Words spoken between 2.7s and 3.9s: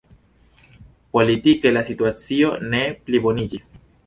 ne pliboniĝis.